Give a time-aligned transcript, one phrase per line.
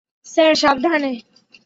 [0.25, 1.11] Sir, সাবধানে!